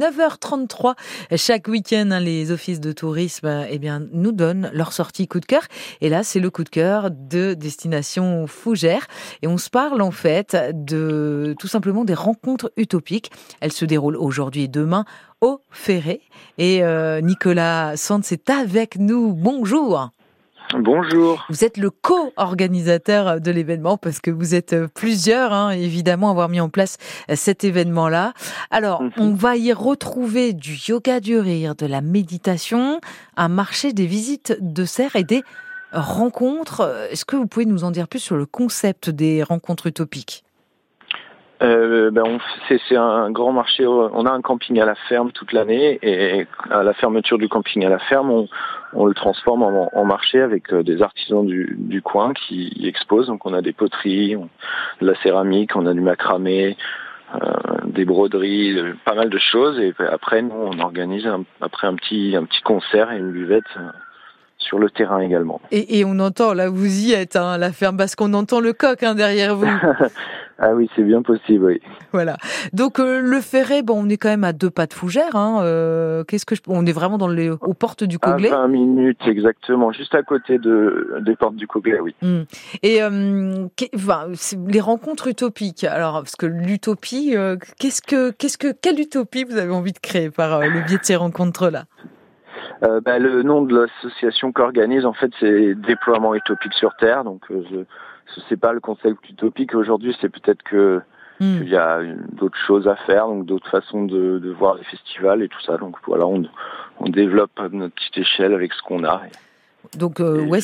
9h33 0.00 0.94
chaque 1.36 1.68
week-end. 1.68 2.08
Hein, 2.10 2.20
les 2.20 2.50
offices 2.50 2.80
de 2.80 2.92
tourisme 2.92 3.66
eh 3.68 3.78
bien, 3.78 4.06
nous 4.12 4.32
donnent 4.32 4.70
leur 4.72 4.92
sortie 4.92 5.28
coup 5.28 5.40
de 5.40 5.46
cœur. 5.46 5.62
Et 6.00 6.08
là, 6.08 6.22
c'est 6.22 6.40
le 6.40 6.50
coup 6.50 6.64
de 6.64 6.70
cœur 6.70 7.10
de 7.10 7.54
Destination 7.54 8.46
Fougère. 8.46 9.06
Et 9.42 9.46
on 9.46 9.58
se 9.58 9.68
parle 9.68 10.00
en 10.00 10.10
fait 10.10 10.56
de 10.72 11.54
tout 11.58 11.68
simplement 11.68 12.04
des 12.04 12.14
rencontres 12.14 12.72
utopiques. 12.76 13.30
Elles 13.60 13.72
se 13.72 13.84
déroulent 13.84 14.16
aujourd'hui 14.16 14.62
et 14.62 14.68
demain 14.68 15.04
au 15.40 15.60
Ferré. 15.70 16.22
Et 16.58 16.82
euh, 16.82 17.20
Nicolas 17.20 17.96
Sands 17.96 18.20
est 18.30 18.50
avec 18.50 18.96
nous. 18.98 19.34
Bonjour. 19.34 20.10
Bonjour. 20.78 21.44
Vous 21.48 21.64
êtes 21.64 21.76
le 21.76 21.90
co-organisateur 21.90 23.40
de 23.40 23.50
l'événement 23.50 23.96
parce 23.96 24.20
que 24.20 24.30
vous 24.30 24.54
êtes 24.54 24.76
plusieurs, 24.94 25.52
hein, 25.52 25.70
évidemment, 25.70 26.28
à 26.28 26.30
avoir 26.30 26.48
mis 26.48 26.60
en 26.60 26.68
place 26.68 26.96
cet 27.34 27.64
événement-là. 27.64 28.32
Alors, 28.70 29.02
mhm. 29.02 29.12
on 29.18 29.34
va 29.34 29.56
y 29.56 29.72
retrouver 29.72 30.52
du 30.52 30.74
yoga 30.88 31.20
du 31.20 31.38
rire, 31.38 31.74
de 31.74 31.86
la 31.86 32.00
méditation, 32.00 33.00
un 33.36 33.48
marché 33.48 33.92
des 33.92 34.06
visites 34.06 34.56
de 34.60 34.84
serre 34.84 35.16
et 35.16 35.24
des 35.24 35.42
rencontres. 35.92 37.08
Est-ce 37.10 37.24
que 37.24 37.36
vous 37.36 37.46
pouvez 37.46 37.66
nous 37.66 37.84
en 37.84 37.90
dire 37.90 38.06
plus 38.06 38.20
sur 38.20 38.36
le 38.36 38.46
concept 38.46 39.10
des 39.10 39.42
rencontres 39.42 39.86
utopiques? 39.86 40.44
Euh, 41.62 42.10
ben 42.10 42.38
c'est 42.68 42.96
un 42.96 43.30
grand 43.30 43.52
marché. 43.52 43.86
On 43.86 44.24
a 44.24 44.30
un 44.30 44.40
camping 44.40 44.80
à 44.80 44.86
la 44.86 44.94
ferme 44.94 45.30
toute 45.32 45.52
l'année 45.52 45.98
et 46.02 46.46
à 46.70 46.82
la 46.82 46.94
fermeture 46.94 47.38
du 47.38 47.48
camping 47.48 47.84
à 47.84 47.90
la 47.90 47.98
ferme, 47.98 48.30
on, 48.30 48.48
on 48.94 49.04
le 49.04 49.14
transforme 49.14 49.62
en, 49.62 50.04
marché 50.04 50.40
avec 50.40 50.72
euh, 50.72 50.82
des 50.82 51.02
artisans 51.02 51.44
du, 51.44 51.76
du, 51.78 52.00
coin 52.00 52.32
qui 52.32 52.72
y 52.76 52.88
exposent. 52.88 53.26
Donc 53.26 53.44
on 53.44 53.52
a 53.52 53.60
des 53.60 53.72
poteries, 53.72 54.36
de 55.00 55.06
la 55.06 55.14
céramique, 55.22 55.76
on 55.76 55.86
a 55.86 55.92
du 55.92 56.00
macramé, 56.00 56.76
euh, 57.34 57.38
des 57.84 58.04
broderies, 58.04 58.76
pas 59.04 59.14
mal 59.14 59.28
de 59.28 59.38
choses. 59.38 59.78
Et 59.78 59.92
après, 60.10 60.42
nous, 60.42 60.54
on 60.54 60.78
organise 60.80 61.28
après 61.60 61.86
un 61.86 61.94
petit, 61.94 62.34
un 62.36 62.44
petit 62.44 62.62
concert 62.62 63.12
et 63.12 63.18
une 63.18 63.32
buvette 63.32 63.64
euh, 63.76 63.90
sur 64.60 64.78
le 64.78 64.90
terrain 64.90 65.20
également. 65.20 65.60
Et, 65.72 65.98
et, 65.98 66.04
on 66.04 66.18
entend, 66.20 66.54
là 66.54 66.68
vous 66.68 67.06
y 67.06 67.12
êtes, 67.12 67.36
hein, 67.36 67.58
la 67.58 67.72
ferme, 67.72 67.96
parce 67.96 68.14
qu'on 68.14 68.32
entend 68.34 68.60
le 68.60 68.72
coq 68.72 69.02
hein, 69.02 69.14
derrière 69.14 69.56
vous. 69.56 69.66
Ah 70.62 70.74
oui, 70.74 70.90
c'est 70.94 71.02
bien 71.02 71.22
possible, 71.22 71.64
oui. 71.64 71.80
Voilà. 72.12 72.36
Donc 72.74 73.00
euh, 73.00 73.18
le 73.22 73.40
Ferré, 73.40 73.82
bon, 73.82 74.04
on 74.04 74.10
est 74.10 74.18
quand 74.18 74.28
même 74.28 74.44
à 74.44 74.52
deux 74.52 74.68
pas 74.68 74.86
de 74.86 74.92
Fougères. 74.92 75.34
Hein, 75.34 75.62
euh, 75.62 76.22
Qu'est-ce 76.24 76.44
que 76.44 76.54
je... 76.54 76.60
on 76.66 76.84
est 76.84 76.92
vraiment 76.92 77.16
dans 77.16 77.28
les 77.28 77.48
aux 77.48 77.72
portes 77.72 78.04
du 78.04 78.18
Coglay. 78.18 78.50
À 78.50 78.58
20 78.58 78.68
minutes 78.68 79.26
exactement, 79.26 79.90
juste 79.90 80.14
à 80.14 80.22
côté 80.22 80.58
de 80.58 81.16
des 81.24 81.34
portes 81.34 81.56
du 81.56 81.66
Coglay, 81.66 81.98
oui. 82.00 82.14
Hmm. 82.20 82.42
Et 82.82 83.02
euh, 83.02 83.68
enfin, 83.94 84.26
les 84.68 84.80
rencontres 84.80 85.28
utopiques. 85.28 85.84
Alors 85.84 86.12
parce 86.12 86.36
que 86.36 86.44
l'utopie, 86.44 87.34
qu'est-ce 87.78 88.02
que 88.02 88.30
qu'est-ce 88.30 88.58
que 88.58 88.70
quelle 88.70 89.00
utopie 89.00 89.44
vous 89.44 89.56
avez 89.56 89.72
envie 89.72 89.92
de 89.92 89.98
créer 89.98 90.28
par 90.28 90.60
le 90.60 90.86
biais 90.86 90.98
de 90.98 91.04
ces 91.04 91.16
rencontres 91.16 91.70
là 91.70 91.84
euh, 92.82 93.00
bah, 93.00 93.18
le 93.18 93.42
nom 93.42 93.62
de 93.62 93.78
l'association 93.80 94.52
qu'organise, 94.52 95.04
en 95.04 95.12
fait, 95.12 95.30
c'est 95.40 95.74
Déploiement 95.74 96.34
utopique 96.34 96.74
sur 96.74 96.94
Terre. 96.96 97.24
Donc, 97.24 97.44
je, 97.50 97.84
ce 98.34 98.40
n'est 98.50 98.56
pas 98.56 98.72
le 98.72 98.80
concept 98.80 99.28
utopique 99.28 99.74
aujourd'hui, 99.74 100.16
c'est 100.20 100.28
peut-être 100.28 100.62
que 100.62 101.00
hmm. 101.40 101.58
qu'il 101.58 101.68
y 101.68 101.76
a 101.76 102.00
d'autres 102.32 102.58
choses 102.66 102.88
à 102.88 102.96
faire, 102.96 103.26
donc 103.26 103.46
d'autres 103.46 103.68
façons 103.70 104.04
de, 104.04 104.38
de, 104.38 104.50
voir 104.50 104.76
les 104.76 104.84
festivals 104.84 105.42
et 105.42 105.48
tout 105.48 105.60
ça. 105.62 105.76
Donc 105.76 105.96
voilà, 106.06 106.26
on, 106.26 106.42
on 107.00 107.08
développe 107.08 107.58
à 107.58 107.68
notre 107.68 107.94
petite 107.94 108.18
échelle 108.18 108.54
avec 108.54 108.72
ce 108.72 108.82
qu'on 108.82 109.04
a. 109.04 109.22
Donc 109.98 110.20
euh, 110.20 110.44
ouais, 110.46 110.60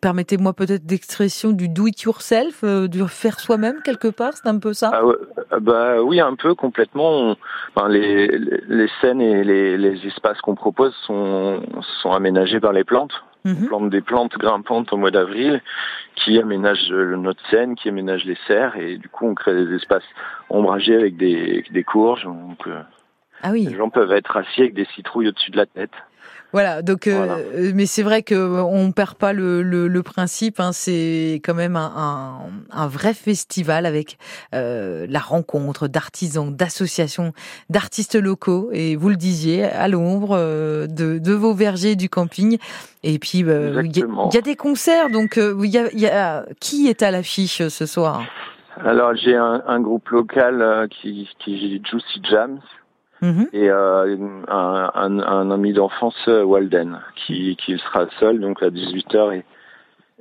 permettez-moi 0.00 0.52
peut-être 0.52 0.86
d'expression 0.86 1.50
du 1.50 1.68
do 1.68 1.86
it 1.86 2.00
yourself, 2.02 2.62
euh, 2.62 2.86
du 2.86 3.02
faire 3.08 3.40
soi-même 3.40 3.82
quelque 3.82 4.08
part, 4.08 4.34
c'est 4.34 4.48
un 4.48 4.58
peu 4.58 4.72
ça? 4.72 4.90
Ah, 4.92 5.04
ouais, 5.04 5.16
ah 5.50 5.60
bah 5.60 6.02
oui, 6.02 6.20
un 6.20 6.36
peu 6.36 6.54
complètement. 6.54 7.36
enfin, 7.74 7.88
les, 7.88 8.28
les, 8.28 8.88
scènes 9.00 9.20
et 9.20 9.42
les, 9.42 9.76
les 9.76 10.06
espaces 10.06 10.40
qu'on 10.40 10.54
propose 10.54 10.94
sont 11.06 11.62
sont 12.02 12.12
aménagés 12.12 12.60
par 12.60 12.72
les 12.72 12.84
plantes. 12.84 13.12
On 13.44 13.50
mhm. 13.50 13.66
plante 13.66 13.90
des 13.90 14.00
plantes 14.00 14.38
grimpantes 14.38 14.92
au 14.92 14.96
mois 14.96 15.10
d'avril 15.10 15.60
qui 16.14 16.38
aménagent 16.38 16.90
notre 16.90 17.44
scène, 17.50 17.74
qui 17.74 17.88
aménagent 17.88 18.24
les 18.24 18.38
serres 18.46 18.76
et 18.76 18.98
du 18.98 19.08
coup 19.08 19.26
on 19.26 19.34
crée 19.34 19.54
des 19.54 19.74
espaces 19.74 20.04
ombragés 20.48 20.94
avec 20.94 21.16
des, 21.16 21.64
des 21.70 21.82
courges. 21.82 22.24
Donc, 22.24 22.66
euh, 22.68 22.80
ah 23.42 23.50
oui. 23.50 23.66
Les 23.66 23.76
gens 23.76 23.90
peuvent 23.90 24.12
être 24.12 24.36
assis 24.36 24.62
avec 24.62 24.74
des 24.74 24.86
citrouilles 24.94 25.28
au-dessus 25.28 25.50
de 25.50 25.56
la 25.56 25.66
tête. 25.66 25.90
Voilà, 26.52 26.82
donc 26.82 27.06
euh, 27.06 27.72
mais 27.74 27.86
c'est 27.86 28.02
vrai 28.02 28.22
que 28.22 28.34
on 28.34 28.92
perd 28.92 29.14
pas 29.14 29.32
le, 29.32 29.62
le, 29.62 29.88
le 29.88 30.02
principe. 30.02 30.60
Hein, 30.60 30.72
c'est 30.72 31.40
quand 31.42 31.54
même 31.54 31.76
un, 31.76 31.92
un, 31.96 32.40
un, 32.70 32.88
vrai 32.88 33.14
festival 33.14 33.86
avec 33.86 34.18
euh, 34.54 35.06
la 35.08 35.18
rencontre 35.18 35.88
d'artisans, 35.88 36.54
d'associations, 36.54 37.32
d'artistes 37.70 38.16
locaux. 38.16 38.68
Et 38.72 38.96
vous 38.96 39.08
le 39.08 39.16
disiez, 39.16 39.64
à 39.64 39.88
l'ombre 39.88 40.36
euh, 40.38 40.86
de, 40.86 41.18
de, 41.18 41.32
vos 41.32 41.54
vergers 41.54 41.96
du 41.96 42.10
camping. 42.10 42.58
Et 43.02 43.18
puis 43.18 43.44
euh, 43.44 43.82
il 43.82 43.96
y, 43.96 44.36
a 44.36 44.42
des 44.42 44.56
concerts. 44.56 45.08
Donc 45.08 45.38
il 45.38 45.70
y 45.70 45.78
a, 45.78 45.90
y 45.94 46.06
a, 46.06 46.44
qui 46.60 46.88
est 46.88 47.02
à 47.02 47.10
l'affiche 47.10 47.66
ce 47.66 47.86
soir? 47.86 48.24
Alors 48.84 49.16
j'ai 49.16 49.36
un, 49.36 49.62
un, 49.66 49.80
groupe 49.80 50.10
local 50.10 50.86
qui, 50.90 51.30
qui 51.38 51.82
Juicy 51.82 52.20
Jam, 52.30 52.60
Mhm. 53.22 53.48
et 53.52 53.70
euh, 53.70 54.16
un, 54.48 54.90
un, 54.94 55.18
un, 55.20 55.50
ami 55.52 55.72
d'enfance, 55.72 56.16
euh, 56.26 56.42
Walden, 56.42 56.98
qui, 57.14 57.56
qui 57.56 57.78
sera 57.78 58.06
seul, 58.18 58.40
donc 58.40 58.60
à 58.64 58.68
18h 58.68 59.32
et, 59.32 59.44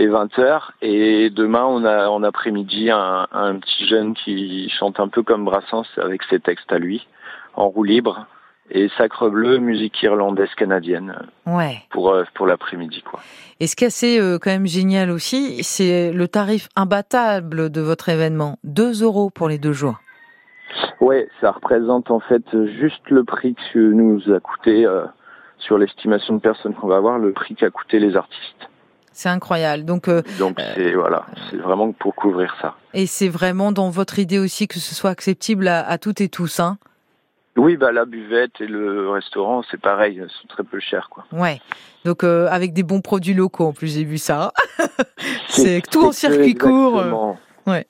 et 0.00 0.06
20h. 0.06 0.60
Et 0.80 1.28
demain, 1.30 1.64
on 1.64 1.84
a 1.84 2.06
en 2.06 2.22
après-midi 2.22 2.90
un, 2.92 3.26
un 3.32 3.56
petit 3.56 3.88
jeune 3.88 4.14
qui 4.14 4.70
chante 4.78 5.00
un 5.00 5.08
peu 5.08 5.24
comme 5.24 5.44
Brassens 5.44 5.86
avec 5.96 6.22
ses 6.30 6.38
textes 6.38 6.72
à 6.72 6.78
lui, 6.78 7.06
en 7.54 7.68
roue 7.68 7.82
libre. 7.82 8.26
Et 8.70 8.88
Sacre 8.96 9.28
Bleu, 9.28 9.58
musique 9.58 10.00
irlandaise 10.02 10.48
canadienne. 10.56 11.18
Ouais. 11.46 11.82
Pour 11.90 12.12
euh, 12.12 12.24
pour 12.32 12.46
l'après-midi 12.46 13.02
quoi. 13.02 13.20
Et 13.60 13.66
ce 13.66 13.76
qui 13.76 13.84
est 13.84 13.88
assez 13.88 14.18
quand 14.40 14.50
même 14.50 14.66
génial 14.66 15.10
aussi, 15.10 15.62
c'est 15.62 16.12
le 16.12 16.28
tarif 16.28 16.68
imbattable 16.74 17.70
de 17.70 17.80
votre 17.82 18.08
événement, 18.08 18.58
2 18.64 19.02
euros 19.02 19.28
pour 19.28 19.48
les 19.48 19.58
deux 19.58 19.74
jours. 19.74 19.98
Ouais, 21.00 21.28
ça 21.40 21.52
représente 21.52 22.10
en 22.10 22.20
fait 22.20 22.44
juste 22.66 23.08
le 23.10 23.24
prix 23.24 23.54
que 23.72 23.78
nous 23.78 24.32
a 24.32 24.40
coûté 24.40 24.86
euh, 24.86 25.04
sur 25.58 25.78
l'estimation 25.78 26.34
de 26.34 26.40
personnes 26.40 26.74
qu'on 26.74 26.88
va 26.88 26.96
avoir, 26.96 27.18
le 27.18 27.32
prix 27.32 27.54
qu'a 27.54 27.70
coûté 27.70 27.98
les 27.98 28.16
artistes. 28.16 28.68
C'est 29.12 29.28
incroyable. 29.28 29.84
Donc, 29.84 30.08
euh, 30.08 30.22
donc 30.38 30.58
c'est 30.74 30.92
voilà, 30.92 31.24
c'est 31.48 31.56
vraiment 31.56 31.92
pour 31.92 32.16
couvrir 32.16 32.54
ça. 32.60 32.74
Et 32.94 33.06
c'est 33.06 33.28
vraiment 33.28 33.70
dans 33.70 33.88
votre 33.88 34.18
idée 34.18 34.40
aussi 34.40 34.66
que 34.66 34.80
ce 34.80 34.94
soit 34.94 35.10
accessible 35.10 35.68
à, 35.68 35.96
toutes 35.98 36.20
et 36.20 36.28
tous, 36.28 36.58
hein? 36.58 36.78
Oui, 37.56 37.76
bah 37.76 37.92
la 37.92 38.04
buvette 38.04 38.60
et 38.60 38.66
le 38.66 39.08
restaurant, 39.10 39.62
c'est 39.70 39.80
pareil, 39.80 40.20
sont 40.28 40.48
très 40.48 40.64
peu 40.64 40.80
chers, 40.80 41.08
quoi. 41.08 41.24
Ouais. 41.32 41.60
Donc 42.04 42.24
euh, 42.24 42.48
avec 42.50 42.72
des 42.72 42.82
bons 42.82 43.00
produits 43.00 43.34
locaux, 43.34 43.66
en 43.66 43.72
plus 43.72 43.94
j'ai 43.94 44.02
vu 44.02 44.18
ça. 44.18 44.52
c'est 45.46 45.80
tout 45.90 46.04
en 46.04 46.12
circuit 46.12 46.56
court. 46.56 47.36
Ouais. 47.68 47.86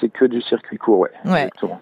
C'est 0.00 0.08
que 0.08 0.24
du 0.24 0.42
circuit 0.42 0.76
court, 0.76 0.98
ouais. 0.98 1.12
Ouais. 1.24 1.42
Exactement. 1.44 1.80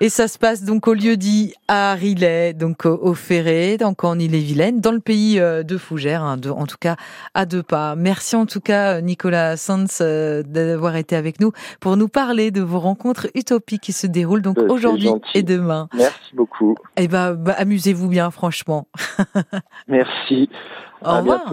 Et 0.00 0.10
ça 0.10 0.28
se 0.28 0.38
passe 0.38 0.62
donc 0.62 0.86
au 0.86 0.94
lieu 0.94 1.16
dit 1.16 1.54
à 1.66 1.94
Rillet, 1.94 2.52
donc 2.52 2.86
au 2.86 3.14
Ferré, 3.14 3.78
donc 3.78 4.04
en 4.04 4.16
Ille-et-Vilaine, 4.16 4.80
dans 4.80 4.92
le 4.92 5.00
pays 5.00 5.40
euh, 5.40 5.64
de 5.64 5.76
Fougères, 5.76 6.22
hein, 6.22 6.36
en 6.48 6.66
tout 6.66 6.76
cas 6.78 6.94
à 7.34 7.46
deux 7.46 7.64
pas. 7.64 7.96
Merci 7.96 8.36
en 8.36 8.46
tout 8.46 8.60
cas 8.60 9.00
Nicolas 9.00 9.56
Sanz 9.56 9.98
euh, 10.00 10.44
d'avoir 10.44 10.94
été 10.94 11.16
avec 11.16 11.40
nous 11.40 11.50
pour 11.80 11.96
nous 11.96 12.06
parler 12.06 12.52
de 12.52 12.62
vos 12.62 12.78
rencontres 12.78 13.26
utopiques 13.34 13.82
qui 13.82 13.92
se 13.92 14.06
déroulent 14.06 14.42
donc 14.42 14.58
euh, 14.58 14.68
aujourd'hui 14.68 15.10
et 15.34 15.42
demain. 15.42 15.88
Merci 15.94 16.36
beaucoup. 16.36 16.76
Et 16.96 17.04
eh 17.04 17.08
ben, 17.08 17.34
bah, 17.34 17.54
amusez-vous 17.58 18.08
bien 18.08 18.30
franchement. 18.30 18.86
Merci. 19.88 20.48
Au 21.04 21.16
revoir. 21.16 21.52